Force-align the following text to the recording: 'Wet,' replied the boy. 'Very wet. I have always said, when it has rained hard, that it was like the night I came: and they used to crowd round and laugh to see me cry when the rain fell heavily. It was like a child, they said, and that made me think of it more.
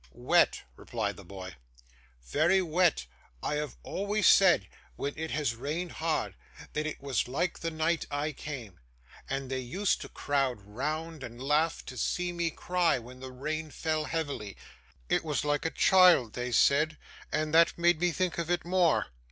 'Wet,' 0.13 0.63
replied 0.77 1.15
the 1.15 1.23
boy. 1.23 1.53
'Very 2.23 2.59
wet. 2.59 3.05
I 3.43 3.57
have 3.57 3.77
always 3.83 4.25
said, 4.25 4.67
when 4.95 5.13
it 5.15 5.29
has 5.29 5.53
rained 5.53 5.91
hard, 5.91 6.33
that 6.73 6.87
it 6.87 7.03
was 7.03 7.27
like 7.27 7.59
the 7.59 7.69
night 7.69 8.07
I 8.09 8.31
came: 8.31 8.79
and 9.29 9.51
they 9.51 9.59
used 9.59 10.01
to 10.01 10.09
crowd 10.09 10.59
round 10.63 11.21
and 11.21 11.39
laugh 11.39 11.85
to 11.85 11.97
see 11.97 12.31
me 12.31 12.49
cry 12.49 12.97
when 12.97 13.19
the 13.19 13.31
rain 13.31 13.69
fell 13.69 14.05
heavily. 14.05 14.57
It 15.07 15.23
was 15.23 15.45
like 15.45 15.65
a 15.67 15.69
child, 15.69 16.33
they 16.33 16.51
said, 16.51 16.97
and 17.31 17.53
that 17.53 17.77
made 17.77 17.99
me 18.01 18.11
think 18.11 18.39
of 18.39 18.49
it 18.49 18.65
more. 18.65 19.05